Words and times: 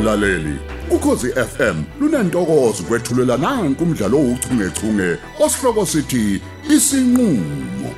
mlaleli 0.00 0.58
ukhosi 0.90 1.32
FM 1.32 1.84
lunantokozo 2.00 2.82
kwethulela 2.82 3.36
nanku 3.36 3.82
umdlalo 3.84 4.18
ouchungechunge 4.18 5.18
osihloko 5.40 5.86
sithi 5.86 6.40
isinqulo 6.74 7.90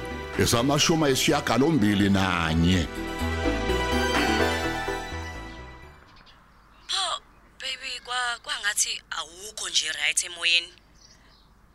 esamashuma 0.42 1.08
esishiyagalombili 1.08 2.10
nanye 2.10 2.86
Pho 6.90 7.22
baby 7.60 7.92
kwa 8.04 8.38
kwangathi 8.42 9.02
awukho 9.10 9.68
nje 9.68 9.92
right 9.92 10.24
emoyeni. 10.24 10.72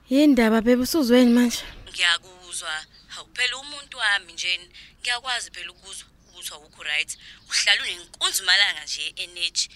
Yindaba 0.10 0.62
bebe 0.62 0.82
usuzweni 0.82 1.32
manje? 1.32 1.64
Ngiyakuzwa. 1.90 2.74
Hawu 3.08 3.28
phela 3.34 3.58
umuntu 3.58 3.98
wami 3.98 4.34
nje 4.34 4.60
ngiyakwazi 5.02 5.52
phela 5.52 5.72
ukuzwa 5.72 6.08
ukuthi 6.30 6.54
awukho 6.54 6.84
right. 6.84 7.18
Uhlala 7.50 7.82
unenkunzi 7.84 8.44
malanga 8.44 8.84
nje 8.84 9.14
energy. 9.16 9.70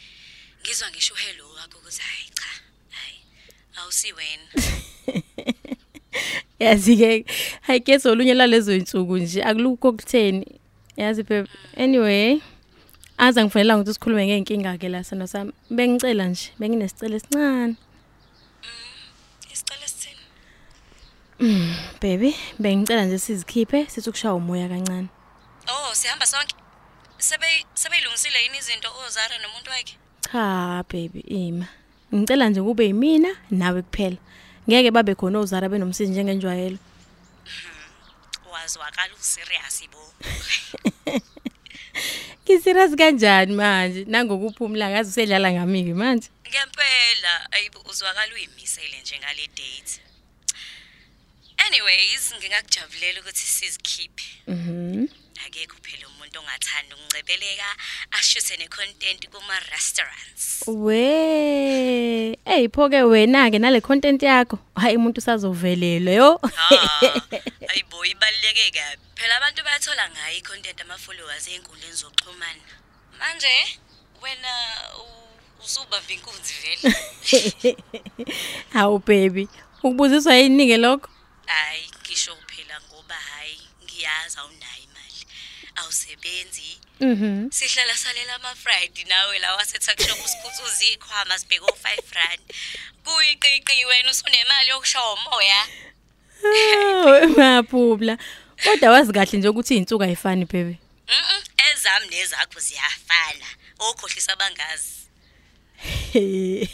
Ngizwa 0.61 0.89
ngisho 0.89 1.15
hello 1.15 1.49
wakho 1.53 1.77
ukuthi 1.77 2.01
hayi 2.01 2.29
cha. 2.33 2.51
Hayi. 2.89 3.17
Awusi 3.75 4.13
wena. 4.13 4.47
Yazi 6.59 6.97
ke 6.97 7.25
hayi 7.61 7.79
ke 7.79 7.99
solunye 7.99 8.33
lalezo 8.33 8.75
insuku 8.75 9.17
nje 9.17 9.43
akulukho 9.43 9.87
okutheni. 9.87 10.59
Yazi 10.97 11.23
bebe 11.23 11.49
anyway 11.77 12.41
aza 13.17 13.43
ngifanele 13.43 13.73
ukuthi 13.73 13.93
sikhulume 13.93 14.25
ngeenkinga 14.27 14.77
ke 14.77 14.89
la 14.89 15.03
sano 15.03 15.27
sami. 15.27 15.53
Bengicela 15.69 16.25
nje 16.27 16.51
benginesicelo 16.59 17.15
esincane. 17.15 17.75
Isicelo 19.53 19.87
sithini? 19.87 20.23
Baby 22.01 22.35
bengicela 22.59 23.05
nje 23.05 23.19
sizikhiphe 23.19 23.85
sithi 23.89 24.09
ukushaya 24.09 24.33
umoya 24.33 24.69
kancane. 24.69 25.09
Oh, 25.67 25.93
sihamba 25.93 26.25
sonke. 26.25 26.55
Sebe 27.17 27.65
sebeyilungisile 27.73 28.43
yini 28.43 28.57
izinto 28.57 28.89
ozara 29.05 29.37
nomuntu 29.37 29.69
wakhe? 29.71 30.00
Cha 30.31 30.83
baby 30.89 31.19
ima. 31.27 31.67
Ngicela 32.13 32.49
nje 32.49 32.61
kube 32.61 32.85
yimina 32.85 33.35
nawe 33.51 33.81
kuphela. 33.81 34.17
Ngeke 34.69 34.91
babe 34.91 35.15
khona 35.15 35.39
ozara 35.39 35.69
benomsizi 35.69 36.11
njengenjwayelo. 36.11 36.77
Wazwakala 38.51 39.13
userious 39.19 39.83
bo. 39.91 40.13
Kiserious 42.45 42.95
kanjani 42.95 43.53
manje? 43.53 44.05
Nangokuphumula 44.05 44.89
ngazi 44.89 45.09
usedlala 45.09 45.51
ngami 45.51 45.93
manje. 45.93 46.29
Ngempela 46.47 47.51
ayibo 47.51 47.79
uzwakala 47.89 48.33
uyimisele 48.33 49.01
nje 49.01 49.19
ngale 49.19 49.47
date. 49.47 49.99
Anyways, 51.57 52.33
ngingakujabulela 52.37 53.19
ukuthi 53.19 53.47
sizikhiphe. 53.47 54.25
Mhm. 54.47 55.07
Akekho 55.45 55.77
phela 55.83 56.07
umuntu 56.31 56.39
ongathanda 56.39 56.95
ukungcebeleka 56.95 57.67
ashuthe 58.11 58.57
necontent 58.57 59.27
kuma 59.29 59.59
restaurants. 59.71 60.63
We, 60.67 62.37
hey 62.45 62.67
phoke 62.69 63.03
wena 63.03 63.51
ke 63.51 63.59
nale 63.59 63.81
content 63.81 64.21
yakho. 64.21 64.59
Hayi 64.75 64.95
umuntu 64.97 65.19
usazovelele 65.19 66.13
yo. 66.15 66.39
Ah, 66.43 67.01
ayibo 67.69 68.05
ibaluleke 68.05 68.71
kabi. 68.71 69.01
Phela 69.15 69.37
abantu 69.37 69.63
bayathola 69.63 70.09
ngayo 70.09 70.37
icontent 70.37 70.81
ama 70.81 70.97
followers 70.97 71.47
einkundleni 71.47 71.93
zokuxhumana. 71.93 72.63
Manje 73.19 73.51
wena 74.21 74.51
u- 74.99 75.63
usubamba 75.63 76.07
inkunzi 76.13 76.53
vele. 76.63 77.75
Hawu 78.73 78.99
baby, 78.99 79.47
ukubuziswa 79.83 80.35
yini 80.35 80.67
ke 80.67 80.77
lokho? 80.77 81.09
Hayi, 81.45 81.83
ngisho 82.05 82.35
phela 82.47 82.79
ngoba 82.87 83.15
hayi 83.15 83.59
ngiyazi 83.83 84.37
awunayo 84.39 84.59
imali. 84.61 84.70
Awusebenzi. 85.81 86.77
Mhm. 86.99 87.51
Sihlala 87.51 87.95
salela 87.97 88.35
ama 88.35 88.55
Friday 88.55 89.03
nawe 89.09 89.39
la 89.39 89.55
wasetuckshop 89.55 90.25
usikhuthuza 90.25 90.85
ikhwama 90.93 91.39
sibheke 91.39 91.63
u 91.63 91.75
5 91.83 92.15
rand. 92.15 92.41
Kuyiqiqi 93.03 93.85
wena 93.85 94.11
usunemali 94.11 94.69
yokushaya 94.69 95.05
umoya. 95.13 95.61
Hawu 96.41 97.29
maphubla. 97.37 98.17
Kodwa 98.63 98.89
wazi 98.89 99.13
kahle 99.13 99.37
nje 99.37 99.47
ukuthi 99.47 99.73
izinsuku 99.73 100.03
ayifani 100.03 100.45
baby. 100.45 100.77
Mhm, 101.07 101.41
ezami 101.71 102.07
nezakho 102.07 102.59
ziyafana. 102.59 103.47
Okhohlisa 103.79 104.35
bangazi. 104.35 104.91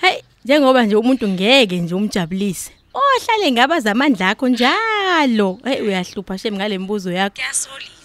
Hayi, 0.00 0.24
njengoba 0.44 0.82
nje 0.82 0.96
umuntu 0.96 1.28
ngeke 1.28 1.76
nje 1.76 1.94
umjabulise. 1.94 2.70
Ohlale 2.94 3.52
ngabaza 3.52 3.90
amandla 3.90 4.28
akho 4.28 4.48
njalo. 4.48 5.60
Hey 5.64 5.80
uyahlupha 5.80 6.38
shem 6.38 6.54
ngale 6.54 6.78
mibuzo 6.78 7.12
yakho. 7.12 7.34
Kuyasolisa. 7.36 7.99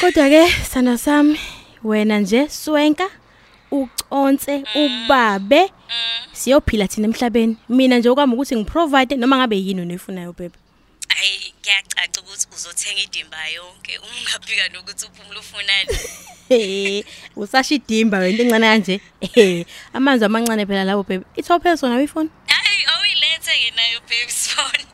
Kodwa 0.00 0.28
ke 0.28 0.50
sana 0.66 0.98
sami 0.98 1.40
wena 1.84 2.18
nje 2.20 2.48
swenka 2.48 3.10
uconse 3.70 4.64
ubabe 4.74 5.72
siyophila 6.32 6.88
thina 6.88 7.06
emhlabeni. 7.06 7.56
Mina 7.68 7.98
nje 7.98 8.08
okwami 8.08 8.34
ukuthi 8.34 8.56
ngiprovide 8.56 9.16
noma 9.16 9.36
ngabe 9.36 9.56
yini 9.56 9.80
onefunayo 9.82 10.32
baby. 10.32 10.58
Hayi, 11.08 11.54
kuyacaca 11.62 12.20
ukuthi 12.20 12.46
uzothenga 12.54 13.00
idimba 13.00 13.48
yonke 13.48 13.98
ungafika 13.98 14.68
nokuthi 14.68 15.06
uphumula 15.06 15.40
ufunani. 15.40 15.98
Hey, 16.48 17.04
usashidimba 17.36 18.18
wena 18.18 18.42
encane 18.42 18.66
kanje. 18.66 19.00
Amanzi 19.94 20.24
amancane 20.24 20.66
phela 20.66 20.84
lawo 20.84 21.02
baby. 21.02 21.24
Ithophe 21.36 21.76
sona 21.76 21.96
uyifoni? 21.96 22.30
Hayi, 22.46 22.84
awuyilethe 22.92 23.52
ke 23.62 23.70
nayo 23.76 24.00
baby's 24.00 24.48
phone. 24.48 24.84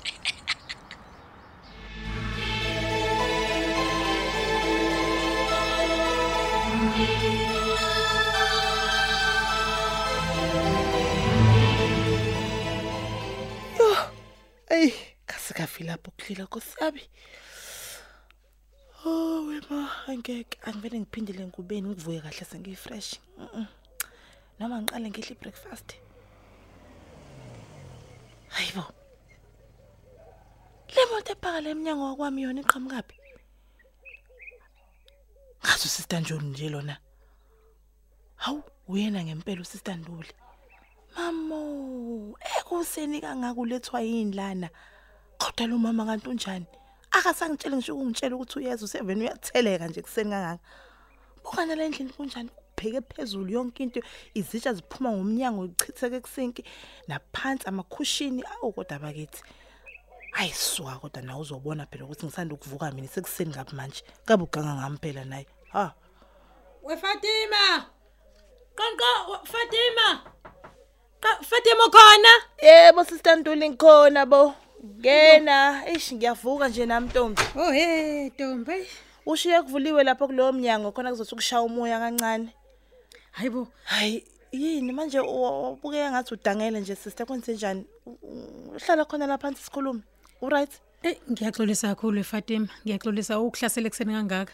Ey, 14.70 14.92
kasikafi 15.26 15.84
lapho 15.84 16.10
kuhlila 16.10 16.47
kosabi. 16.47 17.03
Oh, 19.04 19.47
wema, 19.48 19.91
angeke 20.06 20.58
angivele 20.62 21.00
ngiphindele 21.00 21.47
ngubeni 21.47 21.88
ngivuye 21.88 22.20
kahle 22.20 22.44
sengifresh. 22.44 23.19
Mhm. 23.38 23.64
Noma 24.59 24.82
ngiqale 24.82 25.10
ngidle 25.10 25.34
breakfast. 25.41 25.88
Hayibo. 28.48 28.84
Le 30.94 31.03
moto 31.10 31.32
ephaka 31.32 31.60
lemnyango 31.60 32.04
wakwami 32.04 32.42
yona 32.42 32.60
iqhamukapi? 32.60 33.16
Ngathi 35.64 35.86
usister 35.86 36.20
Njoni 36.20 36.48
nje 36.50 36.69
lona. 36.69 36.97
Hawu, 38.36 38.62
uyena 38.88 39.25
ngempela 39.25 39.62
usister 39.62 39.97
Nduli. 39.97 40.32
Mamo, 41.16 42.37
ekuseni 42.59 43.21
kangaka 43.21 43.60
ulethwa 43.60 44.00
yini 44.00 44.32
lana? 44.37 44.71
Kodwa 45.38 45.66
lo 45.66 45.78
mama 45.78 46.04
kanti 46.06 46.28
unjani? 46.28 46.66
Akasangitshela 47.10 47.76
ngisho 47.76 47.94
ukungitshela 47.94 48.37
ukuthi 48.37 48.59
uyeza 48.59 48.87
u7 48.87 49.19
uyatheleka 49.19 49.88
nje 49.88 50.03
kuseni 50.03 50.31
kangaka. 50.31 50.62
Buka 51.44 51.66
nale 51.66 51.88
ndlini 51.88 52.12
kunjani? 52.12 52.50
Ubheke 52.78 53.00
phezulu 53.00 53.53
yonke 53.53 53.82
into 53.82 54.00
izitsha 54.34 54.72
ziphuma 54.72 55.12
ngomnyango 55.12 55.65
ichitheke 55.65 56.21
kusinki 56.21 56.65
naphansi 57.09 57.69
amakhushini 57.69 58.44
awu 58.44 58.72
kodwa 58.72 58.98
bakithi. 58.98 59.42
Ayiswa 60.32 60.98
kodwa 60.98 61.22
nawe 61.22 61.41
uzobona 61.41 61.87
phela 61.87 62.04
ukuthi 62.04 62.27
ngisanda 62.27 62.54
ukuvuka 62.54 62.92
mina 62.92 63.09
sekuseni 63.09 63.50
ngapi 63.50 63.75
manje. 63.75 64.03
Kabe 64.25 64.44
uganga 64.44 64.75
ngami 64.75 64.98
phela 64.98 65.25
naye. 65.25 65.47
Ha. 65.72 65.94
We 66.82 66.97
Fatima. 66.97 67.87
Qonqo 68.77 69.44
Fatima. 69.44 70.29
Qa 71.20 71.28
Fatima 71.42 71.86
khona? 71.94 72.32
Yebo 72.62 73.04
sister 73.04 73.36
Ntuli 73.36 73.69
ngikhona 73.70 74.26
bo. 74.26 74.54
Ngena, 74.84 75.84
eish 75.86 76.12
ngiyavuka 76.12 76.69
nje 76.69 76.86
nami 76.86 77.08
Ntombi. 77.08 77.42
Oh 77.56 77.72
hey 77.72 78.28
Ntombi. 78.30 78.86
Ushiye 79.27 79.62
kuvuliwe 79.62 80.04
lapho 80.04 80.27
kulowo 80.28 80.53
mnyango 80.53 80.92
khona 80.92 81.10
kuzothi 81.10 81.34
ukushaya 81.34 81.62
umoya 81.62 81.98
kancane. 81.98 82.48
Hayibo. 83.33 83.68
Hayi, 83.84 84.24
yini 84.53 84.92
manje 84.92 85.21
ubuke 85.21 86.10
ngathi 86.10 86.34
udangele 86.34 86.80
nje 86.80 86.97
sister 86.97 87.27
kwenze 87.27 87.53
njani? 87.53 87.84
U- 88.06 88.10
u- 88.22 88.72
Uhlala 88.77 89.04
khona 89.04 89.27
lapha 89.27 89.48
phansi 89.48 89.62
sikhulume. 89.65 90.00
Uright? 90.42 90.72
Eh 91.03 91.16
ngiyaxolisa 91.30 91.89
kakhulu 91.89 92.24
Fatima. 92.24 92.68
Ngiyaxolisa 92.86 93.41
ukuhlasela 93.41 93.86
ekseni 93.89 94.12
kangaka. 94.12 94.53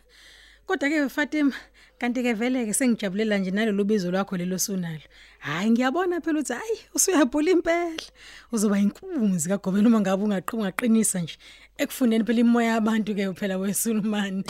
Kodwa 0.67 0.89
ke 0.89 1.09
Fatima, 1.09 1.53
kanti 1.99 2.23
ke 2.23 2.33
vele 2.35 2.67
ke 2.67 2.75
sengijabulela 2.75 3.39
nje 3.39 3.51
nalolu 3.51 3.85
bizo 3.85 4.11
lwakho 4.11 4.37
lelo 4.37 4.59
sunalo. 4.59 5.01
Hayi 5.39 5.71
ngiyabona 5.71 6.21
phela 6.21 6.41
ukuthi 6.41 6.53
hayi 6.53 6.79
usuyabhula 6.95 7.51
impela. 7.51 8.03
Uzoba 8.53 8.79
inkunzi 8.79 9.49
kaGobeni 9.49 9.87
uma 9.87 10.01
ngabe 10.01 10.25
ungaqhuma 10.25 10.63
ungaqinisa 10.63 11.21
nje. 11.21 11.39
Ekufundeni 11.79 12.25
phela 12.25 12.41
imoya 12.41 12.69
yabantu 12.69 13.15
ke 13.15 13.33
phela 13.35 13.59
wesulumani. 13.59 14.45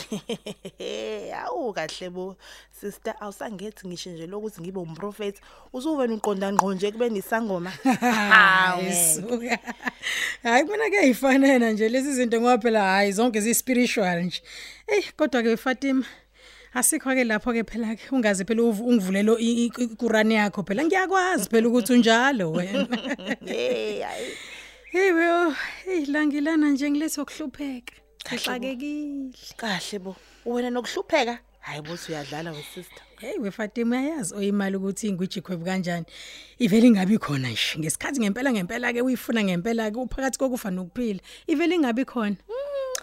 Awu 1.47 1.73
kahle 1.73 2.11
bo. 2.11 2.37
Sister 2.73 3.15
awusangethi 3.21 3.87
ngisho 3.87 4.11
nje 4.11 4.27
lokuthi 4.27 4.61
ngibe 4.61 4.81
umprofeti. 4.81 5.41
Usuwena 5.73 6.15
uqonda 6.15 6.53
ngqo 6.53 6.75
nje 6.75 6.93
kube 6.93 7.09
nisangoma. 7.09 7.71
Hayi 8.31 8.93
suka. 8.93 9.59
Hayi 10.43 10.65
mina 10.65 10.91
ke 10.91 11.07
yifanela 11.07 11.73
nje 11.73 11.89
lezi 11.89 12.13
zinto 12.13 12.41
ngoba 12.41 12.59
phela 12.59 12.81
hayi 12.83 13.13
zonke 13.13 13.41
zi 13.41 13.55
spiritual 13.55 14.23
nje. 14.23 14.43
Ey 14.87 15.03
kodwa 15.17 15.43
ke 15.43 15.57
Fatima 15.57 16.05
Asikho 16.75 17.15
ke 17.15 17.25
lapho 17.25 17.53
ke 17.53 17.63
phela 17.65 17.97
ke 17.97 18.11
ungaze 18.13 18.45
phela 18.45 18.63
uvu- 18.63 18.85
ungivulelo 18.89 19.39
i- 19.39 19.67
i- 19.67 19.85
ikurani 19.85 20.35
yakho 20.35 20.63
phela 20.63 20.85
ngiyakwazi 20.85 21.49
phela 21.49 21.69
ukuthi 21.69 21.93
unjalo 21.93 22.53
wena. 22.53 22.87
hey 23.47 24.03
hayi 24.03 24.31
Hey 24.93 25.13
we, 25.13 25.55
hey 25.85 26.05
langilana 26.07 26.71
nje 26.71 26.91
ngilethe 26.91 27.21
ukuhlupheka. 27.21 27.95
Ngixakekile. 28.33 29.33
kahle 29.57 29.99
bo 29.99 30.17
wena 30.45 30.71
nokuhlupheka 30.71 31.39
hayi 31.61 31.83
bo 31.83 31.97
uyadlala 32.09 32.51
we 32.53 32.63
sister 32.75 33.03
Hey 33.21 33.39
we 33.39 33.51
Fatima 33.51 33.97
uyayazi 33.97 34.35
oyimali 34.35 34.77
ukuthi 34.77 35.09
ingwiji 35.09 35.41
khwebu 35.41 35.65
kanjani. 35.65 36.05
Ivele 36.59 36.87
ingabi 36.87 37.19
khona 37.19 37.49
nje. 37.49 37.79
Ngesikhathi 37.79 38.21
ngempela 38.21 38.53
ngempela 38.53 38.93
ke 38.93 39.01
uyifuna 39.03 39.45
ngempela 39.45 39.91
ke 39.91 39.97
uphakathi 39.99 40.39
kokufa 40.39 40.71
nokuphila. 40.71 41.21
Ivele 41.47 41.75
ingabi 41.75 42.05
khona. 42.05 42.37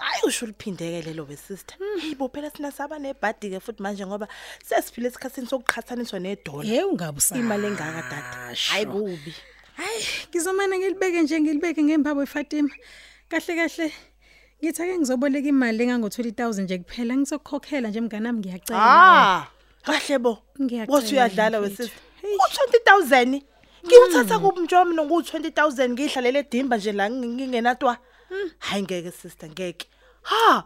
Hayi 0.05 0.21
usho 0.27 0.45
uliphindeke 0.45 1.01
lelo 1.07 1.23
we 1.29 1.35
sister 1.47 1.77
hey 2.01 2.15
bo 2.15 2.27
phela 2.33 2.49
sina 2.55 2.71
saba 2.71 2.99
nebhadi 2.99 3.49
ke 3.53 3.59
futhi 3.65 3.81
manje 3.83 4.05
ngoba 4.05 4.27
sesiphile 4.67 5.07
esikhatsini 5.07 5.47
sokuqhathaniswa 5.51 6.19
nedola 6.19 6.67
Hey 6.69 6.83
ungabusa. 6.91 7.35
imali 7.37 7.65
engaka 7.67 8.01
dada. 8.11 8.55
Hayi 8.71 8.85
kubi 8.85 9.33
Hayi, 9.79 10.03
ngizomane 10.29 10.77
ngilibeke 10.77 11.21
nje 11.21 11.39
ngilibeke 11.41 11.83
ngempabo 11.83 12.25
Fatima. 12.25 12.69
Kahle 13.29 13.53
kahle. 13.59 13.87
Ngithi 14.61 14.81
ake 14.83 14.97
ngizoboleka 14.97 15.49
imali 15.49 15.83
engango 15.83 16.07
20000 16.07 16.61
nje 16.63 16.77
kuphela 16.77 17.13
ngizokukhokhela 17.17 17.89
nje 17.89 18.01
mngani 18.01 18.23
nami 18.23 18.39
ngiyacela. 18.39 18.79
ah 18.79 19.47
kahle 19.85 20.17
bo. 20.19 20.33
Ngiyacela 20.61 20.91
bothi 20.93 21.13
uyadlala 21.15 21.59
we 21.59 21.67
mfethu. 21.69 21.89
sister 21.89 22.93
u20000 23.01 23.41
ngiwuthatha 23.85 24.39
kubi 24.39 24.61
njomi 24.61 24.95
nongu20000 24.97 25.89
ngihlalele 25.89 26.39
edimba 26.39 26.77
nje 26.77 26.91
la 26.91 27.09
ngingenatwa? 27.09 27.97
Hayi 28.59 28.83
ngeke 28.83 29.11
sister 29.11 29.49
ngeke. 29.49 29.87
Ha 30.23 30.63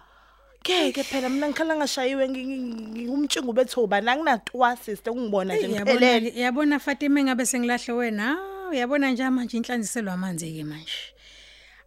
ngeke 0.68 1.04
phela 1.04 1.30
mina 1.30 1.48
ngikhala 1.50 1.76
ngashayiwe 1.80 2.30
ngingumtshingo 2.30 3.54
bethuba 3.54 4.02
nanginatwa 4.02 4.76
sister 4.78 5.14
ungibona 5.14 5.56
nje 5.56 5.64
Yabona 5.72 5.84
ngiphelele 5.86 6.30
yabona 6.42 6.80
Fatima 6.80 7.20
engabe 7.20 7.46
sengilahle 7.46 7.94
wena. 7.94 8.38
Ah, 8.38 8.70
Uyabona 8.70 9.12
nje 9.12 9.30
manje 9.30 9.58
inhlanziselwa 9.58 10.14
amanzi 10.14 10.52
ke 10.52 10.64
manje. 10.64 11.16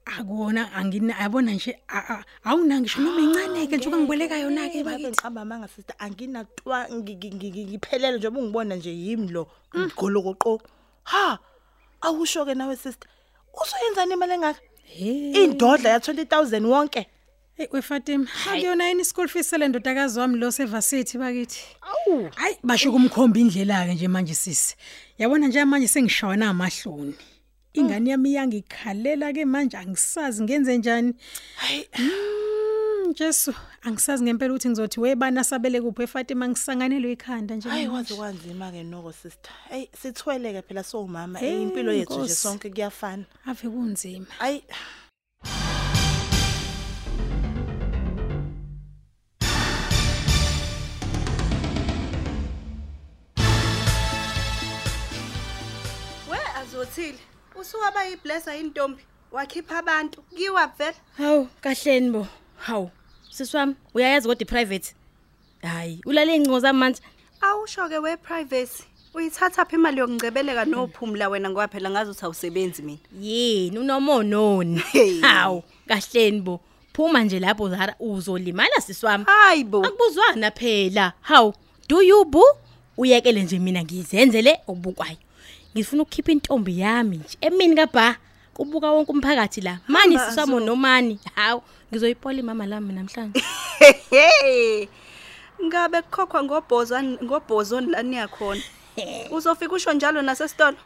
Akuwona 0.06 0.72
angina 0.72 1.14
yabona 1.20 1.52
nje 1.52 1.76
a- 1.88 2.06
a- 2.14 2.25
awunangisho 2.44 3.00
noma 3.05 3.20
incane 3.20 3.67
ke 3.69 3.76
nje 3.76 3.88
ungiboleka 3.88 4.37
yona 4.38 4.69
ke 4.69 4.81
bakithi 4.81 4.84
bakithi. 4.84 5.08
ngiqamba 5.12 5.44
manga 5.44 5.69
sister 5.69 5.94
anginatwa 5.99 6.88
ngi- 6.88 7.16
ngi- 7.20 7.34
ngi- 7.37 7.66
ngiphelele 7.69 8.16
nje 8.19 8.28
ungibona 8.28 8.75
nje 8.76 8.90
yimi 8.90 9.28
lo 9.28 9.46
ngigolokoqo 9.76 10.62
ha 11.05 11.38
awusho 12.00 12.44
ke 12.49 12.55
nawe 12.55 12.76
sister 12.76 13.08
usuyenzani 13.52 14.12
imali 14.14 14.32
engaka 14.32 14.61
Hey. 14.90 15.44
indodla 15.44 15.90
ya 15.90 15.99
20000 16.00 16.64
wonke 16.64 17.06
Hey 17.61 17.69
we 17.73 17.83
Fatima, 17.83 18.27
akuyona 18.49 18.89
yini 18.89 19.05
school 19.05 19.29
fees 19.29 19.51
sele 19.51 19.69
ndodakazi 19.69 20.19
wami 20.19 20.39
lo 20.39 20.51
sevarsity 20.51 21.19
bakithi. 21.19 21.61
awu 21.83 22.31
Hayi 22.37 22.57
basho 22.65 22.93
kumkhomba 22.93 23.39
indlela 23.41 23.85
ke 23.87 23.95
nje 23.95 24.09
manje 24.09 24.35
sisi. 24.35 24.77
Yabona 25.19 25.47
nje 25.49 25.65
manje 25.65 25.89
sengishawana 25.89 26.49
amahloni. 26.49 27.15
Ingane 27.75 28.11
yami 28.11 28.31
iyangikhalela 28.31 29.33
ke 29.35 29.45
manje 29.45 29.77
angisazi 29.77 30.43
ngenze 30.43 30.79
njani. 30.79 31.15
hayi 31.57 31.87
Mm, 31.99 33.15
Jesu, 33.15 33.55
angisazi 33.83 34.25
ngempela 34.25 34.55
ukuthi 34.55 34.69
ngizothi 34.69 35.01
webana 35.01 35.45
sabele 35.45 35.81
kuphi 35.81 36.03
eFatima 36.03 36.49
ngisanganelwe 36.49 37.12
ikhanda 37.12 37.55
nje. 37.57 37.69
hayi 37.69 37.89
manje. 37.89 37.97
wazi 37.97 38.15
kwanzima 38.15 38.71
ke 38.73 38.83
noko 38.83 39.12
sister 39.12 39.53
hey 39.69 39.87
sithweleke 40.03 40.62
phela 40.62 40.83
sowumama 40.83 41.39
Hey, 41.39 41.62
impilo 41.62 41.93
yethu 41.93 42.12
nje 42.12 42.23
Nkosi. 42.23 42.35
sonke 42.35 42.71
kuyafana 42.71 43.25
Ave 43.47 43.69
kunzima. 43.69 44.27
hayi 44.39 44.62
We 56.81 56.87
azothile. 56.87 57.19
Usuwaba 57.61 58.05
yiblesser 58.05 58.56
intombi. 58.61 59.03
Wakhipha 59.32 59.79
abantu. 59.79 60.23
Kiwa 60.37 60.67
vele. 60.67 60.97
Hawu, 61.17 61.49
kahleni 61.61 62.11
bo. 62.11 62.27
Hawu. 62.56 62.91
Siswami, 63.31 63.75
uyayazi 63.94 64.29
kodwa 64.29 64.43
iprivate. 64.43 64.94
Hayi, 65.62 66.00
ulale 66.06 66.37
incingo 66.37 66.61
zami 66.61 66.79
manje. 66.79 67.03
Awusho 67.41 67.88
ke 67.88 67.99
we 67.99 68.17
privacy. 68.17 68.85
Uyithatha 69.15 69.65
phi 69.65 69.77
imali 69.77 69.99
yokungcebeleka 69.99 70.65
nophumla 70.65 71.29
wena 71.29 71.50
ngoba 71.50 71.69
phela 71.69 71.91
ngazi 71.91 72.11
uthi 72.11 72.25
awusebenzi 72.25 72.83
mina. 72.83 72.99
Yini 73.21 73.79
unomononi. 73.79 74.79
Hey. 74.93 75.21
Hawu, 75.21 75.62
kahleni 75.88 76.41
bo. 76.41 76.61
Phuma 76.93 77.25
nje 77.25 77.41
lapho 77.41 77.69
Zara 77.69 77.94
uzolimala 78.00 78.81
siswami. 78.81 79.25
Hayibo. 79.25 79.85
Akubuzwana 79.85 80.50
phela. 80.50 81.12
Hawu, 81.21 81.55
do 81.88 82.03
you 82.03 82.25
boo? 82.25 82.56
Uyekele 82.97 83.43
nje 83.43 83.59
mina 83.59 83.83
ngizenzele 83.83 84.61
obukwayo. 84.67 85.17
Ngifuna 85.75 86.02
ukukhipha 86.02 86.32
intombi 86.32 86.81
yami 86.81 87.17
nje 87.17 87.38
emini 87.40 87.76
kaBha. 87.76 88.17
Kubuka 88.55 88.90
wonke 88.90 89.12
umphakathi 89.12 89.61
la. 89.61 89.78
Mani 89.88 90.17
Hamba, 90.17 90.31
siswamo 90.31 90.56
Azo. 90.56 90.67
nomani. 90.67 91.19
Hawu, 91.34 91.62
ngizoyipola 91.93 92.38
imama 92.38 92.67
lami 92.67 92.93
namhlanje. 92.93 93.43
Hey. 94.11 94.87
Ngabe 95.64 96.02
kukhokhwa 96.02 96.43
ngobhozani 96.43 97.19
ngobhozoni 97.25 97.87
la 97.87 98.02
niyakhona. 98.02 98.61
Uzofika 99.31 99.75
usho 99.75 99.93
njalo 99.93 100.22
nasesitolo. 100.22 100.76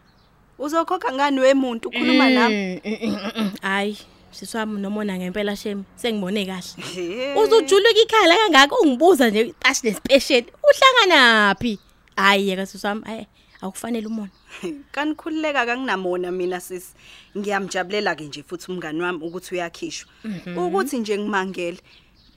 Uzokhokha 0.58 1.12
ngani 1.12 1.40
wemuntu 1.40 1.88
ukhuluma 1.88 2.30
nami? 2.30 2.80
Mm, 2.84 2.96
mm, 3.02 3.10
mm, 3.10 3.30
mm. 3.36 3.50
Hayi, 3.62 3.98
siswami 4.30 4.80
nomona 4.80 5.18
ngempela 5.18 5.56
shem. 5.56 5.84
Sengibone 5.96 6.46
kahle. 6.46 6.84
Hey. 6.94 7.34
Uzujuluka 7.34 8.00
ikhala 8.02 8.36
kangaka 8.36 8.78
ungibuza 8.78 9.30
nje 9.30 9.54
ash 9.64 9.84
nespecial. 9.84 10.44
Uhlanganaphi? 10.62 11.78
Hayi 12.16 12.48
yeka 12.48 12.66
siswami, 12.66 13.02
hayi 13.04 13.26
akufanele 13.60 14.06
umona. 14.06 14.30
Kanikhululeka 14.92 15.66
kanginamona 15.66 16.32
mina 16.32 16.60
sisi. 16.60 16.94
Ngiyamjabulela 17.38 18.14
ke 18.14 18.24
nje 18.24 18.42
futhi 18.42 18.70
umngani 18.72 19.00
wami 19.02 19.18
ukuthi 19.24 19.54
uyakhishwa. 19.54 20.08
Ukuthi 20.56 20.98
nje 20.98 21.18
ngimangele. 21.18 21.78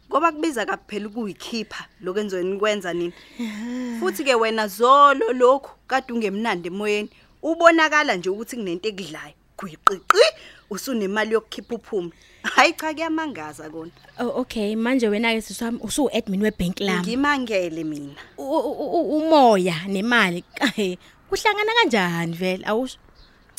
Ngoba 0.09 0.31
kubiza 0.31 0.65
kaphela 0.65 1.07
ukuyikhipha 1.07 1.85
lokenzweni 2.01 2.57
kwenza 2.59 2.93
nini. 2.93 3.13
Futhi 3.99 4.23
ke 4.23 4.35
wena 4.35 4.67
zolo 4.67 5.33
lokhu 5.33 5.71
kade 5.87 6.13
ungemnandi 6.13 6.67
emoyeni. 6.67 7.09
Ubonakala 7.43 8.15
nje 8.15 8.29
ukuthi 8.29 8.55
kunento 8.55 8.87
ekudlayo. 8.89 9.33
Kuyiqiqi 9.57 10.23
usunemali 10.69 11.33
yokukhipha 11.33 11.75
uphumi. 11.75 12.11
Hayi 12.43 12.73
cha 12.73 12.93
kuyamangaza 12.93 13.69
kona. 13.69 13.91
Oh 14.19 14.41
okay, 14.41 14.75
manje 14.75 15.07
wena 15.09 15.33
ke 15.33 15.41
siswami 15.41 15.79
usu 15.81 16.09
admin 16.13 16.41
webank 16.43 16.79
lami. 16.79 16.99
Ngimangele 17.01 17.83
mina. 17.83 18.15
U- 18.37 18.43
u- 18.43 18.91
u- 18.95 19.17
Umoya 19.17 19.75
nemali. 19.87 20.43
Kuhlangana 21.29 21.71
kanjani 21.81 22.33
vele? 22.33 22.65
Awusho. 22.65 22.97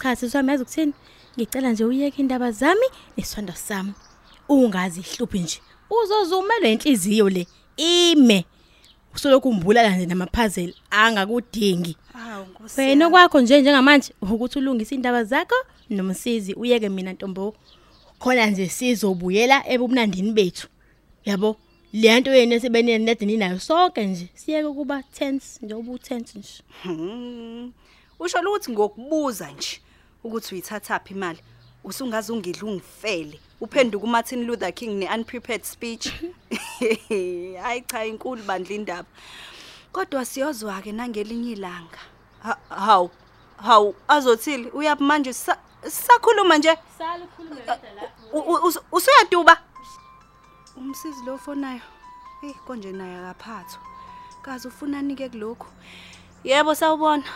Cha 0.02 0.16
siswami 0.16 0.50
yazi 0.50 0.62
ukuthini? 0.62 0.92
Ngicela 1.36 1.72
nje 1.72 1.84
uyeke 1.84 2.22
indaba 2.22 2.52
zami 2.52 2.86
nesifanda 3.16 3.54
sami. 3.56 3.92
Ungazi 4.48 5.00
ihluphi 5.00 5.38
nje. 5.38 5.60
Uzozumelwe 5.90 6.72
inhliziyo 6.72 7.28
le. 7.28 7.46
Ime. 7.76 8.44
Usolokhu 9.14 9.48
umbulala 9.48 9.96
nje 9.96 10.06
namapuzzle 10.06 10.74
angakudingi. 10.90 11.96
Hawu 12.12 12.46
Nkosi. 12.46 12.80
Wena 12.80 13.10
kwakho 13.10 13.40
nje 13.40 13.60
njengamanje 13.60 14.14
ukuthi 14.22 14.58
ulungise 14.58 14.94
indaba 14.94 15.24
zakho 15.24 15.56
nomsizi 15.90 16.54
uyeke 16.54 16.88
mina 16.88 17.12
Ntombo. 17.12 17.54
Khona 18.18 18.46
nje 18.46 18.68
sizobuyela 18.68 19.68
ebumnandini 19.68 20.32
bethu. 20.32 20.68
Yabo? 21.24 21.56
Lento 21.92 22.30
yenu 22.34 22.54
esebene 22.54 22.98
nedini 22.98 23.36
nayo 23.36 23.58
sonke 23.58 24.06
nje 24.06 24.28
siyeke 24.34 24.68
kuba 24.74 25.02
tense 25.02 25.58
nje 25.62 25.74
ubu 25.74 25.98
tense 25.98 26.38
nje. 26.38 26.62
Hmm. 26.82 27.72
Usho 28.20 28.38
ukuthi 28.38 28.72
ngokubuza 28.72 29.50
nje 29.50 29.80
ukuthi 30.24 30.54
uyithatha 30.54 30.98
phi 31.00 31.14
imali. 31.14 31.38
Usungaze 31.84 32.32
ungidla 32.32 32.68
ungifele. 32.68 33.40
Uphenduka 33.60 34.04
uMartin 34.04 34.44
Luther 34.44 34.72
King 34.74 34.98
neunprepared 34.98 35.64
speech. 35.64 36.08
Hayi 37.62 37.80
cha 37.86 38.04
inkulu 38.04 38.42
bandla 38.42 38.74
indaba. 38.74 39.08
Kodwa 39.92 40.24
siyozwa 40.24 40.82
ke 40.82 40.92
nangelinye 40.92 41.52
ilanga. 41.52 41.98
Ha- 42.42 42.58
Hawu. 42.68 43.10
Hawu 43.56 43.94
azothile 44.08 44.70
uyapi 44.70 45.02
manje 45.04 45.32
sa- 45.32 45.58
sakhuluma 45.90 46.58
nje. 46.58 46.76
Sala 46.98 47.24
ukhulume 47.24 47.56
kodwa 47.60 47.90
lapho. 47.96 48.38
U- 48.38 48.52
u- 48.54 48.68
us- 48.68 48.82
Usuyaduba. 48.92 49.62
Umsizi 50.78 51.20
lo 51.26 51.34
fonayo. 51.44 51.86
Eh 52.46 52.56
konje 52.66 52.90
naye 52.98 53.16
akaphathwa. 53.20 53.80
Kazi 54.44 54.64
ufuna 54.68 54.98
nike 55.02 55.26
kulokho. 55.32 55.68
Yebo 56.48 56.72
sawubona. 56.80 57.26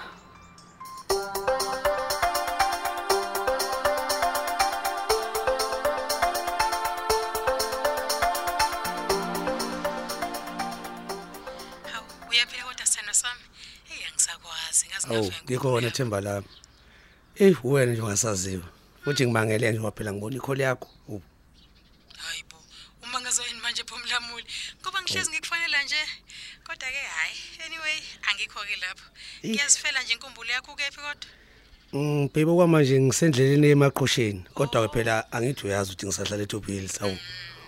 Hawu, 11.92 12.06
uyaphila 12.30 12.64
kodwa 12.64 12.86
sithanda 12.86 13.14
sami. 13.14 13.40
Hey 13.84 14.06
angisakwazi 14.08 14.86
ngazi 14.88 15.14
Awu, 15.14 15.32
ngikhona 15.44 15.90
themba 15.90 16.20
lami. 16.20 16.46
Eh, 17.34 17.64
wena 17.64 17.92
nje 17.92 18.02
ungasaziwa. 18.02 18.64
Futhi 19.04 19.24
ngimangele 19.26 19.70
nje 19.70 19.80
waphela 19.80 20.12
ngibona 20.12 20.36
ikholi 20.36 20.62
yakho. 20.62 20.88
Oh, 21.08 21.20
Hayibo, 23.72 23.94
uma 23.94 24.04
ngazo 24.04 24.22
yini 24.22 24.42
manje 24.42 24.44
phumlamuli 24.44 24.44
ngoba 24.80 25.02
ngihlezi 25.02 25.30
ngikufanele 25.30 25.84
nje 25.84 25.96
kodwa 26.64 26.88
ke 26.88 26.98
hayi 27.16 27.34
anyway 27.64 28.00
angikho 28.30 28.60
ke 28.60 28.76
lapho 28.76 29.10
ngiyazifela 29.44 30.02
nje 30.02 30.12
inkumbulo 30.12 30.50
yakho 30.52 30.74
kephi 30.76 31.00
kodwa 31.00 31.30
Mm, 31.94 32.28
baby 32.34 32.52
kwamanje 32.52 33.00
ngisendleleni 33.00 33.66
emaqhosheni 33.68 34.44
kodwa 34.54 34.88
ke 34.88 34.94
phela 34.94 35.32
angithi 35.32 35.66
uyazi 35.66 35.92
ukuthi 35.92 36.06
ngisahlala 36.06 36.42
eTophill 36.42 36.88
sawu. 36.88 37.18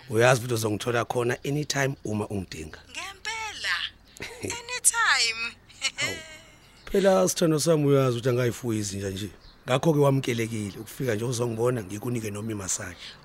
Uyazi 0.09 0.39
ukuthi 0.39 0.53
uzongithola 0.53 1.05
khona 1.05 1.37
anytime 1.43 1.95
uma 2.03 2.27
ungidinga. 2.27 2.79
ngempela 2.89 3.75
anytime 4.59 5.55
Phela 6.91 7.27
sithando 7.29 7.59
sami 7.59 7.85
uyazi 7.85 8.17
ukuthi 8.17 8.29
angayifuyi 8.29 8.79
izinja 8.79 9.09
nje. 9.09 9.29
Ngakho 9.67 9.93
ke 9.93 9.99
wamkelekile 9.99 10.79
ukufika 10.79 11.15
nje 11.15 11.25
uzongibona 11.25 11.83
ngikunike 11.83 12.31
noma 12.31 12.51
imassage. 12.51 13.24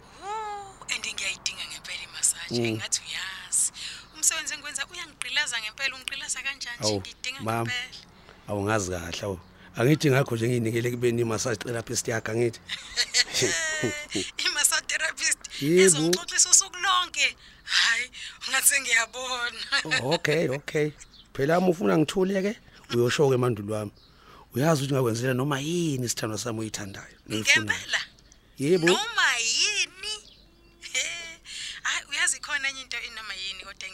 Oh, 2.50 2.56
and 2.56 2.64
ngiyayidinga 2.64 2.76
ngempela 2.76 2.76
imassage 2.76 2.76
ngathi 2.76 3.00
uyazi 3.06 3.72
umsebenzi 4.16 4.52
engikwenza 4.54 4.82
uyangigqilaza 4.92 5.56
ngempela 5.62 5.94
ungigqilaza 5.96 6.40
kanjani 6.42 6.76
nje 6.80 6.88
Awu, 6.88 7.00
ngidinga 7.00 7.40
mama. 7.40 7.64
ngempela 7.64 8.08
Awungazi 8.48 8.90
kahle 8.90 9.22
awu. 9.24 9.40
Angithi 9.76 10.10
ngakho 10.10 10.34
nje 10.36 10.48
nginikele 10.48 10.90
kubeni 10.90 11.22
imassage 11.22 11.56
therapist 11.56 12.08
yakhe 12.08 12.30
angithi. 12.32 12.60
i-massage 14.44 14.86
therapist 14.86 15.38
Yebo. 15.62 15.82
ezongixoxisa 15.82 16.50
usuku 16.50 16.76
lonke 16.76 17.36
hayi 17.64 18.10
ungathi 18.48 18.80
ngiyabona 18.80 19.60
Oh, 20.02 20.14
okay, 20.14 20.48
okay. 20.48 20.92
Phela 21.34 21.58
uma 21.58 21.68
ufuna 21.68 21.98
ngithule 21.98 22.42
ke 22.42 22.56
uyosho 22.94 23.30
ke 23.30 23.36
mandulo 23.36 23.74
wami. 23.74 23.92
Uyazi 24.54 24.82
ukuthi 24.82 24.94
ngakwenzela 24.94 25.34
noma 25.34 25.60
yini 25.60 26.06
isithando 26.06 26.38
sami 26.38 26.58
uyithandayo. 26.60 27.16
neyifunayo. 27.26 27.62
ngempela 27.62 28.00
Yebo. 28.58 28.86
noma 28.86 29.26
yini 29.38 30.14
He, 30.92 31.06
hayi 31.82 32.04
uyazi 32.10 32.40
khona 32.40 32.68
enye 32.68 32.80
into 32.82 32.96
inoma 32.98 33.34
yini 33.34 33.64
kodwa 33.64 33.88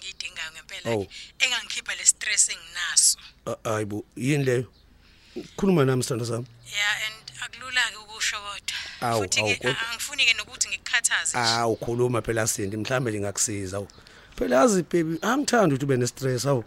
engiyidingayo 0.90 0.96
ngempela 0.96 0.96
Oh. 0.96 1.06
ke 1.38 1.44
engangikhipha 1.46 1.94
le 1.98 2.04
stress 2.06 2.48
enginaso 2.48 3.18
Ah, 3.46 3.56
Hayibo, 3.70 4.04
yini 4.16 4.44
leyo? 4.44 4.72
Khuluma 5.56 5.84
nami 5.84 6.02
sithando 6.02 6.24
sami. 6.26 6.46
yeah 6.72 7.06
and 7.06 7.32
akulula 7.44 7.82
ke 7.92 7.96
ukusho 7.98 8.36
kodwa 8.36 8.76
Awu, 9.00 9.22
futhi 9.22 9.40
awu, 9.40 9.48
ke 9.48 9.56
kodwa- 9.68 9.88
angifuni 9.90 10.24
ke 10.26 10.34
nokuthi 10.34 10.68
ngikukhathaze 10.68 11.38
nje. 11.38 11.48
Ah, 11.48 11.66
ukhuluma 11.68 12.22
phela 12.22 12.46
Sindi, 12.46 12.76
mhlambe 12.76 13.10
lingakusiza 13.10 13.76
awu. 13.76 13.88
Phela 14.38 14.56
yazi 14.56 14.82
baby, 14.82 15.18
angithandi 15.22 15.74
ukuthi 15.74 15.84
ube 15.84 15.96
ne 15.96 16.06
stress 16.06 16.46
awu. 16.46 16.64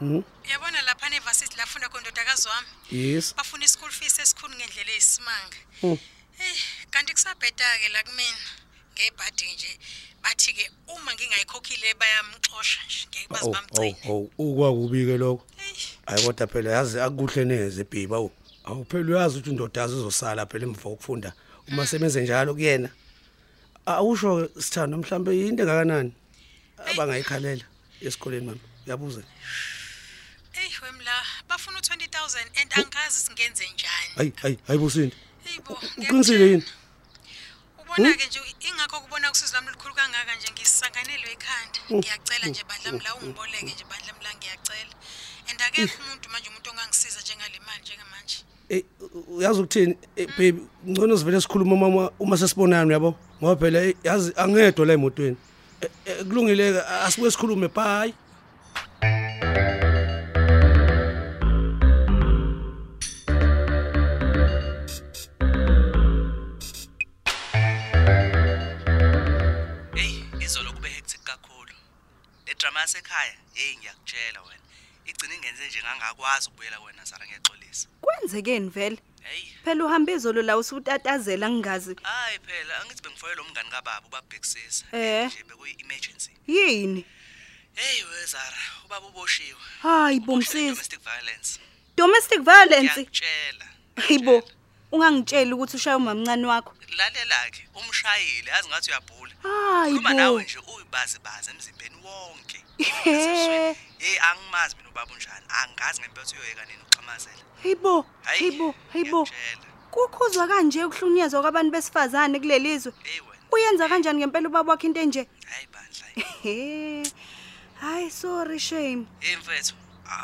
uyabona 0.00 0.82
lapha 0.82 1.08
nevasithi 1.08 1.56
lafunda 1.56 1.88
khona 1.88 2.00
ndodakazi 2.00 2.48
wami 2.48 2.68
Yes. 2.90 3.34
bafuna 3.36 3.64
ischool 3.64 3.90
fees 3.90 4.18
esikhulu 4.18 4.54
ngendlela 4.56 4.90
eyisimanga 4.92 5.56
Mm. 5.82 5.98
hey 6.38 6.54
kanti 6.90 7.12
kusabheda-ke 7.12 7.88
la 7.88 8.02
kumina 8.02 8.38
ngebhadi 8.94 9.52
nje 9.54 9.78
bathi-ke 10.22 10.70
uma 10.88 11.14
ngingayikhokhile 11.14 11.94
bayamxosha 12.00 12.80
nje 12.86 13.06
ngeke 13.08 13.28
baze 13.28 13.44
Awu, 13.44 13.54
awu, 13.54 13.54
bamgcine 13.54 13.96
awu, 14.08 14.30
ukwakubi 14.38 15.06
ke 15.06 15.18
lokho. 15.18 15.46
Eyi, 15.58 15.76
Hayi 16.06 16.22
kodwa 16.26 16.46
phela 16.46 16.70
yazi 16.70 17.00
akukuhle 17.00 17.44
neze 17.44 17.84
baby 17.84 18.14
awu. 18.14 18.30
Awu 18.64 18.84
phela 18.84 19.16
uyazi 19.16 19.38
ukuthi 19.38 19.50
indodazi 19.50 19.94
uzosala 19.94 20.46
phela 20.46 20.64
emva 20.66 20.82
kokufunda. 20.82 21.32
Uma 21.68 21.86
sebenze 21.86 22.20
njalo 22.22 22.54
kuyena. 22.54 22.90
Awusho 23.86 24.48
sithando 24.58 24.96
mhlambe 24.98 25.46
into 25.48 25.62
engakanani 25.62 26.12
abangayikhalela 26.86 27.64
esikoleni 28.00 28.46
mama. 28.46 28.60
Uyabuza? 28.86 29.22
eyi 30.60 30.72
wemla 30.82 31.12
bafuna 31.48 31.78
u-twenty 31.78 32.06
thousand 32.08 32.46
and 32.60 32.72
angazi 32.72 33.18
singenze 33.22 33.64
njani 33.64 34.12
Hayi, 34.16 34.32
hayi, 34.42 34.58
hayibusindi. 34.66 35.16
eyibo 35.48 35.78
Uqinisile 35.98 36.50
yini? 36.50 36.64
Ubona-ke 37.90 38.26
nje 38.26 38.40
ingakho 38.68 39.00
kubona 39.00 39.30
kusizi 39.30 39.54
lami 39.54 39.70
likhulu 39.70 39.94
kangaka 39.94 40.34
nje 40.36 40.48
ngisanganelwe 40.52 41.30
ekhanda. 41.32 41.78
Ngiyacela 41.90 42.46
nje 42.46 42.62
bandla 42.68 42.92
mla 42.92 43.14
ungiboleke 43.14 43.64
nje 43.64 43.84
bandla 43.90 44.12
mla 44.18 44.30
ngiyacela. 44.38 44.94
And 45.50 45.60
akekho 45.60 45.98
umuntu 46.02 46.28
manje 46.30 46.48
umuntu 46.48 46.70
ongangisiza 46.70 47.20
njengale 47.20 47.58
mali 47.66 47.82
njengamanje. 47.82 48.38
Eh 48.68 48.82
uyazi 49.28 49.60
ukuthini? 49.60 49.98
Eh, 50.16 50.28
baby 50.38 50.62
ngcono 50.88 51.16
sivele 51.18 51.40
sikhuluma 51.40 51.76
mama 51.76 52.10
uma 52.18 52.36
sesibonana 52.36 52.86
uyabo 52.86 53.18
ngoba 53.42 53.56
phela 53.60 53.82
eh, 53.82 53.94
yazi 54.04 54.32
angedwa 54.36 54.86
la 54.86 54.92
emotweni. 54.92 55.36
Eh, 55.80 56.24
kulungile 56.28 56.72
ke, 56.72 56.80
asibuye 57.04 57.30
sikhulume 57.30 57.68
bye. 57.68 58.14
Hey 73.60 73.76
ngiyakutshela 73.76 74.40
wena. 74.42 74.64
Igcina 75.06 75.34
ingenze 75.34 75.66
nje 75.68 75.80
ngangakwazi 75.82 76.48
ukubuyela 76.48 76.80
wena 76.80 77.06
Sara 77.06 77.26
ngiyaxolisa. 77.26 77.88
kwenzekeni 78.00 78.68
vele 78.70 78.98
Hey, 79.22 79.42
phela 79.64 79.84
uhamba 79.84 80.12
izolo 80.12 80.42
la 80.42 80.56
usutatazela 80.58 81.50
ngingazi 81.50 81.96
hayi 82.02 82.38
phela 82.38 82.80
angithi 82.80 83.02
bengifoyela 83.02 83.42
umngani 83.42 83.70
kababa 83.70 84.06
ubabhekisisa. 84.06 84.84
Eh. 84.92 85.26
Nje 85.26 85.42
bekuyi 85.48 85.76
emergency. 85.80 86.30
yini 86.46 87.04
Hey 87.74 88.02
we 88.04 88.26
Sara, 88.26 88.56
ubaba 88.84 89.06
uboshiwe. 89.06 89.58
hayi 89.82 90.18
Uboshiwe 90.18 90.26
bomsisi 90.26 90.66
Domestic 90.70 91.00
violence. 91.00 91.60
domestic 91.96 92.40
violence 92.40 92.92
Ngiyakutshela. 93.00 93.66
hayibo 93.96 94.50
ungangitsheli 94.92 95.52
ukuthi 95.52 95.76
ushaya 95.76 95.96
umamncane 95.96 96.46
wakho 96.46 96.74
Lalela 96.96 97.50
ke, 97.50 97.68
umshayile, 97.74 98.50
yazi 98.50 98.68
ngathi 98.68 98.90
uyabhula. 98.90 99.32
Uma 99.98 100.12
nawe 100.14 100.42
hayibo 100.42 100.42
nje 100.42 100.58
uyibazi 100.76 101.18
bazi 101.18 101.50
emzimbeni 101.50 101.96
wonke. 102.04 102.64
He. 102.80 103.74
Hey, 103.98 104.18
angimazi 104.30 104.76
mina 104.76 104.88
ubaba 104.88 105.12
unjani. 105.12 105.46
Angazi 105.48 106.00
ngempela 106.00 106.22
ukuthi 106.22 106.36
uyoyeka 106.36 106.64
nini 106.64 106.82
uxhamazela. 106.82 107.42
hayibo 107.62 108.06
Hayi, 108.22 108.38
hayibo 108.40 108.74
hayibo 108.92 109.22
ngiyakutshela. 109.22 109.66
kukhuzwa 109.90 110.48
kanje 110.48 110.84
ukuhlunyezwa 110.84 111.40
kwabantu 111.42 111.70
besifazane 111.72 112.38
kulelizwe 112.40 112.92
Hey 113.02 113.20
wena, 113.20 113.42
uyenza 113.52 113.88
kanjani 113.88 114.18
ngempela 114.18 114.48
ubaba 114.48 114.72
wakho 114.72 114.86
into 114.86 115.00
enje 115.00 115.28
hayi 115.46 115.66
bandla. 115.66 116.06
he 116.42 117.02
hayi 117.80 118.10
sorry 118.10 118.58
shame 118.58 119.06
Hey 119.20 119.36
mfethu, 119.36 119.74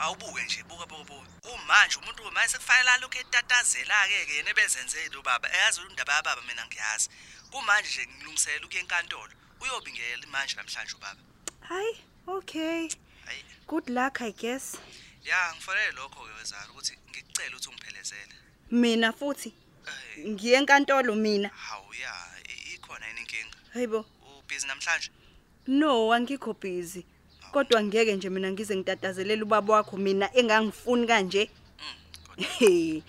awubuke 0.03 0.45
nje 0.45 0.63
buka 0.69 0.87
buka 0.87 1.05
buka. 1.05 1.27
Umanje 1.55 1.97
umuntu 1.99 2.33
manje 2.33 2.49
sekufanele 2.49 3.01
lokho 3.01 3.19
etatazela 3.19 4.09
ke 4.09 4.27
ke 4.27 4.35
yena 4.37 4.51
ebezenzele 4.51 5.17
ubaba. 5.19 5.49
Eyazi 5.55 5.81
indaba 5.91 6.13
yababa 6.13 6.43
mina 6.43 6.67
ngiyazi. 6.67 7.09
Kumanje 7.51 7.89
nje 7.89 8.07
ngilungiselela 8.07 8.67
ukuya 8.67 8.81
enkantolo. 8.81 9.33
Uyobingela 9.61 10.27
manje 10.33 10.57
namhlanje 10.57 10.95
ubaba. 10.97 11.21
hayi 11.69 11.97
okay. 12.27 12.89
Hayi, 13.27 13.43
good 13.67 13.91
luck 13.91 14.21
i 14.21 14.33
guess. 14.33 14.79
Ya 15.25 15.55
ngifanele 15.55 15.93
lokho 15.93 16.25
ke 16.25 16.33
wezalo 16.39 16.71
ukuthi 16.73 16.93
ngikucela 17.11 17.57
ukuthi 17.57 17.69
ungiphelezele. 17.69 18.35
mina 18.71 19.13
futhi? 19.13 19.53
Ngiye 20.27 20.57
enkantolo 20.59 21.15
mina. 21.15 21.49
Hawu 21.49 21.95
ya, 21.95 22.13
ikhona 22.75 23.07
yini 23.07 23.21
inkinga? 23.21 23.57
hayibo. 23.73 24.05
Ubhizi 24.39 24.67
namhlanje? 24.67 25.11
no 25.67 26.13
angikho 26.13 26.55
busy. 26.55 27.05
Kodwa 27.53 27.83
ngeke 27.83 28.17
nje 28.17 28.31
mina 28.31 28.53
ngize 28.53 28.77
ngitatazelele 28.77 29.43
ubaba 29.43 29.75
wakho 29.75 29.97
mina 29.97 30.31
engangifuni 30.35 31.07
kanje. 31.07 31.51
Hey, 32.59 33.03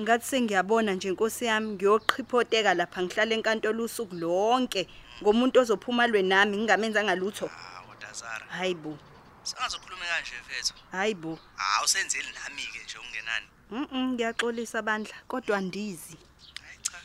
ngathi 0.00 0.26
sengiyabona 0.26 0.94
nje 0.94 1.08
inkosi 1.08 1.44
yami 1.44 1.68
ngiyoqhiphoteka 1.74 2.74
lapha 2.74 3.02
ngihlala 3.02 3.34
enkantolo 3.34 3.84
usuku 3.84 4.14
lonke. 4.14 4.88
Ngomuntu 5.22 5.60
ozophuma 5.60 6.06
lwe 6.06 6.22
nami 6.22 6.56
ngingamenza 6.56 7.04
ngalutho. 7.04 7.46
Ah, 7.46 7.69
kodwa 8.10 8.28
Zara. 8.28 8.46
hayibo 8.46 8.98
Sengazokhuluma 9.42 10.04
kanje 10.04 10.32
mfethu. 10.42 10.74
hayibo 10.92 11.38
Hawu 11.56 11.88
senzeli 11.88 12.28
nami 12.34 12.62
ke 12.62 12.80
nje 12.84 12.98
ungenani. 12.98 13.46
mhm 13.70 14.12
ngiyaxolisa 14.12 14.82
bandla 14.82 15.14
kodwa 15.28 15.58
andizi 15.58 16.16
Hayi 16.64 16.78
cha. 16.82 16.98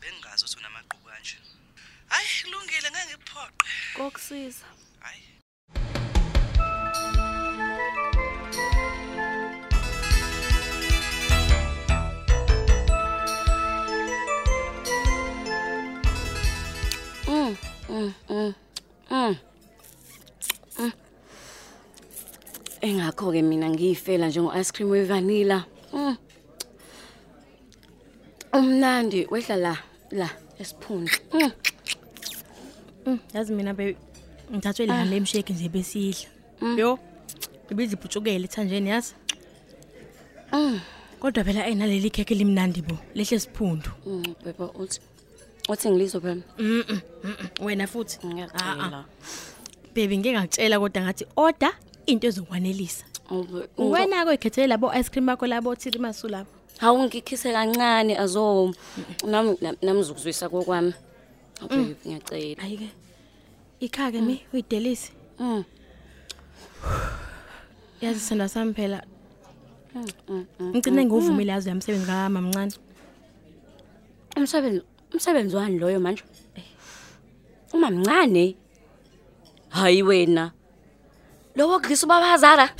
Bengazi 0.00 0.44
ukuthi 0.44 0.58
unamaqhubu 0.58 1.04
kanje. 1.08 1.38
Hayi 2.08 2.28
kulungile 2.42 2.90
ngeke 2.90 3.06
ngiphoqe. 3.06 3.66
kokusiza 3.96 4.66
Hayi. 5.00 5.22
Mm, 17.28 17.56
mm, 17.88 18.12
mm. 18.30 18.54
Mm. 19.10 19.10
Mm. 19.10 19.36
Engakho 22.86 23.32
ke 23.32 23.42
mina 23.42 23.68
ngiyifela 23.70 24.28
njengo 24.28 24.52
ice 24.60 24.70
cream 24.72 24.90
wevanilla. 24.90 25.64
Mm. 25.92 26.16
Umnandi 28.52 29.26
wehla 29.30 29.56
la 29.56 29.76
la 30.10 30.28
esiphundu. 30.60 31.12
Mm. 31.32 31.50
Mm, 33.06 33.18
yazi 33.34 33.52
mina 33.52 33.74
be 33.74 33.96
ngithathwe 34.52 34.86
la 34.86 35.04
lemshake 35.04 35.52
nje 35.52 35.68
besidla 35.68 36.28
yo 36.76 36.98
ibizibhutshukele 37.70 38.46
thanjeni 38.48 38.90
yazi 38.90 39.14
Mm. 40.52 40.80
kodwa 41.20 41.44
phela 41.44 41.64
ayinaleli 41.64 42.10
khekhe 42.10 42.34
limnandi 42.34 42.82
bo 42.82 42.98
lehle 43.14 43.38
siphundu 43.40 43.90
Mm, 44.06 44.34
beba 44.44 44.70
uthi 44.78 45.00
Wathi 45.68 45.90
ngilizwe 45.90 46.20
phela. 46.20 46.42
wena 47.60 47.86
futhi 47.86 48.18
Ah, 48.22 48.26
ah. 48.26 48.28
Ngiyacela. 48.34 49.04
baby 49.94 50.18
ngeke 50.18 50.32
ngakutshela 50.38 50.78
kodwa 50.78 51.02
ngathi 51.02 51.26
order 51.36 51.72
into 52.06 52.26
ezokwanelisa 52.26 53.04
Ube- 53.30 53.68
wena 53.78 54.22
ke 54.24 54.28
uyikhethele 54.28 54.66
labo 54.66 54.92
ice 54.94 55.10
cream 55.10 55.26
bakho 55.26 55.46
labo 55.46 55.74
thiri 55.74 55.98
masu 55.98 56.28
labo 56.28 56.50
Hawu 56.78 57.02
ngikhise 57.04 57.52
kancane 57.52 58.18
azo 58.18 58.74
nami 59.26 59.56
namzukuzwisa 59.82 60.48
kokwami. 60.48 60.92
Baby 61.70 61.96
ngiyacela. 62.06 62.62
ayike 62.62 62.88
ikhake 63.80 64.20
mi 64.20 64.42
uyidelisi 64.52 65.12
Mm. 65.40 65.64
yazi 68.00 68.20
senda 68.20 68.48
sami 68.48 68.74
phela 68.74 69.02
ngicine 70.62 71.04
ngiwuvumile 71.04 71.52
yazi 71.52 71.68
yamsebenzi 71.68 72.06
kamama 72.06 72.40
mncane 72.42 72.72
Umsebenzi 74.36 74.82
umsebenzi 75.14 75.56
wani 75.56 75.78
loyo 75.78 76.00
manje? 76.00 76.22
Uma 77.72 77.90
mncane. 77.90 78.56
Hayi 79.68 80.02
wena. 80.02 80.52
Lowo 81.56 81.78
kudlisa 81.80 82.06
ubabazara. 82.06 82.70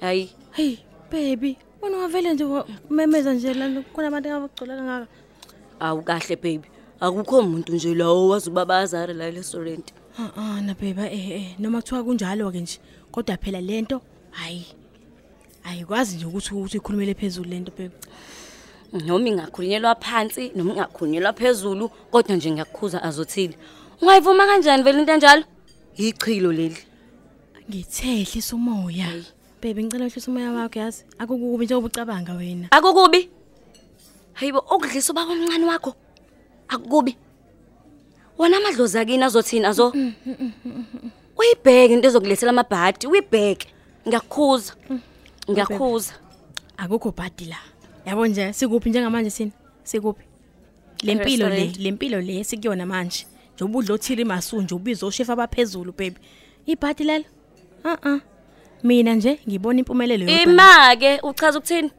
Hayi. 0.00 0.30
hey 0.52 0.76
baby 1.10 1.56
wena 1.82 1.96
wavele 1.98 2.32
nje 2.34 2.44
memeza 2.90 3.34
nje 3.34 3.54
la 3.54 3.82
khona 3.92 4.08
abantu 4.08 4.28
abagcola 4.30 4.76
kangaka 4.76 5.06
Awu 5.80 6.02
kahle 6.02 6.36
baby. 6.36 6.68
Akukho 7.00 7.38
umuntu 7.38 7.72
nje 7.74 7.94
lawo 7.94 8.28
wazi 8.28 8.50
ubabazara 8.50 9.12
la 9.14 9.30
restaurant. 9.30 9.92
ah 10.18 10.30
ah 10.36 10.60
na 10.60 10.74
baby 10.74 11.02
eh 11.02 11.30
eh 11.30 11.54
noma 11.58 11.80
kuthiwa 11.82 12.04
kunjalo 12.04 12.50
ke 12.52 12.60
nje 12.60 12.78
kodwa 13.10 13.36
phela 13.36 13.60
lento 13.60 14.00
hayi 14.30 14.66
ayikwazi 15.64 16.16
nje 16.16 16.26
ukuthi 16.26 16.54
ukuthi 16.54 16.76
ikhulumele 16.76 17.14
phezulu 17.14 17.50
lento 17.50 17.72
baby 17.78 17.94
Noma 18.92 19.28
ingakhulunyelwa 19.28 19.94
phansi 19.94 20.52
noma 20.54 20.72
ingakhulunyelwa 20.72 21.32
phezulu 21.32 21.88
kodwa 21.88 22.36
nje 22.36 22.50
ngiyakukhuza 22.50 23.02
azothile. 23.02 23.56
Ungayivuma 24.00 24.46
kanjani 24.46 24.82
vele 24.82 24.98
into 25.00 25.12
enjalo? 25.12 25.44
Ichilo 25.96 26.52
leli. 26.52 26.78
Ngithe 27.68 28.20
ehlisa 28.20 28.56
umoya 28.56 29.08
baby 29.62 29.84
ngicela 29.84 30.04
ehlisa 30.06 30.30
umoya 30.30 30.52
wakho 30.52 30.78
yazi 30.78 31.04
akukubi 31.18 31.64
njengoba 31.64 31.86
ucabanga 31.86 32.32
wena 32.32 32.68
Akukubi. 32.70 33.30
Hayibo 34.32 34.58
okudlisa 34.58 35.12
ubaba 35.12 35.32
omncane 35.32 35.64
wakho. 35.64 35.94
Akukubi. 36.68 37.16
Wona 38.38 38.56
amadlozi 38.56 38.98
akini 38.98 39.24
azothina 39.24 39.68
azo. 39.68 39.92
Uyibheke 41.38 41.94
into 41.94 42.08
ezokulethela 42.08 42.50
amabhadi, 42.50 43.06
uyibheke. 43.06 43.68
Ngiyakukhuza. 44.08 44.72
Ngiyakukhuza. 45.50 46.14
akukho 46.76 47.10
bhadi 47.10 47.44
la 47.44 47.56
yabo 48.06 48.26
nje 48.26 48.52
sikuphi 48.52 48.90
njengamanje 48.90 49.30
sina 49.30 49.50
sikuphi 49.84 50.24
lempilo 51.02 51.48
le 51.48 51.54
Restaurant. 51.54 51.78
lempilo 51.78 52.20
le 52.20 52.38
esikuyona 52.40 52.86
manje 52.86 53.26
njengoba 53.54 53.78
udla 53.78 53.94
othile 53.94 54.24
masunje 54.24 54.74
ubiza 54.74 55.06
oshefa 55.06 55.32
abaphezulu 55.32 55.92
baby 55.92 56.16
ibhadi 56.66 57.04
lelo 57.04 57.24
ah 57.84 57.98
ah 58.02 58.18
mina 58.82 59.14
nje 59.14 59.40
ngibona 59.48 59.78
impumelelo 59.78 60.24
yodwa 60.30 60.42
Ima 60.52 60.96
ke 60.96 61.20
uchaza 61.22 61.58
ukuthini? 61.58 61.90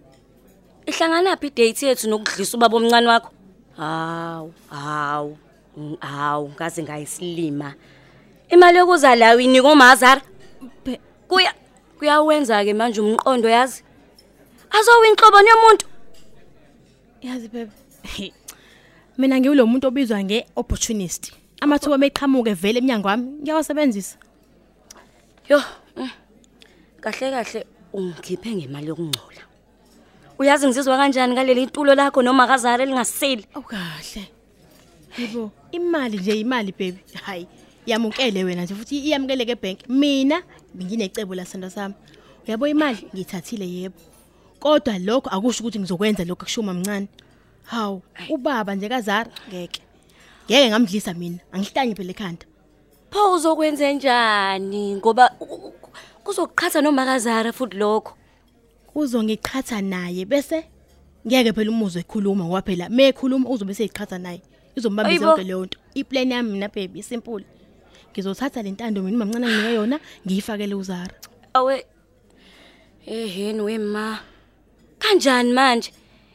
Ihlangana 0.85 1.37
phi 1.37 1.49
date 1.49 1.83
yethu 1.87 2.09
nokudlisa 2.09 2.57
ubaba 2.57 2.77
omncane 2.77 3.07
wakho? 3.07 3.29
Hawu, 3.77 4.53
hawu. 4.69 5.37
mm, 5.77 5.97
Hawu, 5.99 6.49
ngaze 6.49 6.83
ngayisilima. 6.83 7.73
Imali 8.49 8.77
yokuza 8.77 9.15
la 9.15 9.35
uyinika 9.35 9.71
uMazara. 9.71 10.21
Be- 10.85 10.99
Kuya 11.27 11.53
kuyawenza 11.97 12.63
ke 12.65 12.73
manje 12.73 13.01
umqondo 13.01 13.49
yazi. 13.49 13.83
Azowinhlobo 14.69 15.37
yomuntu. 15.37 15.85
yazi 17.21 17.47
baby 17.47 17.71
mina 19.17 19.39
ngiwulo 19.39 19.65
muntu 19.65 19.87
obizwa 19.87 20.23
nge-opportunist 20.23 21.33
amathuba 21.61 21.97
meqhamuke 21.97 22.53
vele 22.53 22.77
eminyango 22.79 23.07
wami 23.07 23.23
ngiyawasebenzisa 23.41 24.17
Yo. 25.49 25.61
Mm. 27.05 27.11
Kahle 27.11 27.31
kahle 27.31 27.65
ungikhiphe 27.93 28.55
ngemali 28.55 28.87
yokungcola. 28.87 29.41
Uyazi 30.39 30.67
ngizizwa 30.67 30.97
kanjani 30.97 31.33
ngaleli 31.33 31.63
itulo 31.63 31.95
lakho 31.95 32.21
noma 32.21 32.47
kazara 32.47 32.83
elingaseli? 32.83 33.45
awukahle. 33.53 34.27
Yebo 35.17 35.51
imali 35.71 36.17
nje 36.17 36.39
imali 36.39 36.71
baby. 36.71 36.99
Hayi 37.23 37.47
yamukele 37.85 38.43
wena 38.43 38.63
nje 38.63 38.75
futhi 38.75 38.97
iyamukele 38.99 39.45
ke 39.45 39.55
bank 39.55 39.79
mina 39.89 40.41
nginecebo 40.77 41.35
la 41.35 41.45
sanda 41.45 41.69
sami. 41.69 41.93
Uyabo 42.47 42.67
imali 42.67 43.07
ngithathile 43.15 43.65
yebo. 43.69 43.95
Kodwa 44.59 44.99
lokho 44.99 45.29
akusho 45.29 45.63
ukuthi 45.63 45.79
ngizokwenza 45.79 46.25
lokho 46.25 46.41
akushuma 46.41 46.73
mncane. 46.73 47.07
Hawu 47.63 48.01
ubaba 48.29 48.75
nje 48.75 48.89
kazara 48.89 49.31
ngeke. 49.49 49.81
Ngeke 50.49 50.69
ngamdlisa 50.69 51.13
mina. 51.13 51.37
Angihlanyi 51.51 51.95
phela 51.95 52.11
ekhanda. 52.11 52.45
Pho 53.11 53.33
uzokwenza 53.33 53.91
njani 53.91 54.95
ngoba 54.95 55.31
u- 55.39 55.43
u- 55.45 55.55
u- 55.67 55.84
kuzoqhatha 56.25 56.81
noma 56.81 57.05
kazara 57.05 57.51
futhi 57.53 57.77
lokho. 57.77 58.13
uzongiqhatha 58.95 59.81
naye 59.81 60.25
bese 60.25 60.65
ngeke 61.27 61.53
phela 61.53 61.69
umuzwe 61.71 62.01
ekhuluma 62.01 62.43
ngoba 62.45 62.61
phela 62.65 62.89
mekhuluma 62.89 63.49
uzobe 63.49 63.73
seyiqhatha 63.77 64.17
naye 64.17 64.41
izombambisa 64.75 65.11
Ayibo. 65.11 65.25
yonke 65.29 65.43
leyo 65.43 65.65
nto 65.65 65.77
iplan 65.93 66.31
yami 66.31 66.49
mina 66.51 66.67
baby 66.67 67.03
simple 67.03 67.45
ngizothatha 68.11 68.63
le 68.63 68.71
ntando 68.71 69.01
mina 69.03 69.17
mamncane 69.17 69.47
nginike 69.47 69.73
yona 69.73 69.97
ngiyifakele 70.25 70.75
uzara 70.75 71.13
Awe 71.53 71.85
eheni 73.07 73.61
wema. 73.61 74.19
Kanjani 74.99 75.53
manje? 75.53 75.91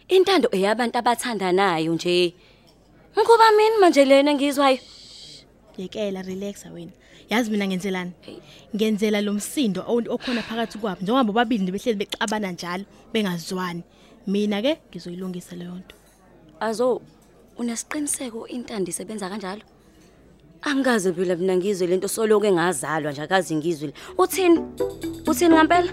Intando 0.09 0.49
eyabantu 0.53 0.99
abathandanayo 0.99 1.93
nje. 1.95 2.35
Ngoba 3.19 3.51
mina 3.57 3.79
manje 3.81 4.05
lena 4.05 4.33
ngizwayo. 4.35 4.79
yekela 5.79 6.23
relax 6.23 6.65
wena 6.75 6.93
yazi 7.31 7.51
mina 7.51 7.67
ngenzelani 7.67 8.13
ngenzela 8.77 9.21
lo 9.21 9.33
msindo 9.33 9.81
ow- 9.83 10.11
okhona 10.15 10.43
phakathi 10.43 10.79
kwabo 10.79 11.01
njengoba 11.03 11.25
bobabili 11.25 11.63
nje 11.63 11.73
behleli 11.73 11.99
bexabana 11.99 12.53
njalo 12.53 12.85
bengazwani 13.13 13.83
mina 14.27 14.63
ke 14.63 14.79
ngizoyilungisa 14.91 15.57
leyo 15.57 15.75
nto 15.75 15.95
Azo 16.61 17.01
unesiqiniseko 17.59 18.47
intando 18.49 18.91
isebenza 18.91 19.29
kanjalo? 19.29 19.63
Angikaze 20.63 21.13
phela 21.13 21.37
mina 21.37 21.57
ngizwe 21.57 21.87
lento 21.87 22.09
soloku 22.09 22.47
engazalwa 22.47 23.13
nje 23.13 23.23
akazi 23.23 23.55
ngizwe. 23.57 23.93
Uthini? 24.19 24.61
Uthini 25.27 25.55
ngempela? 25.55 25.93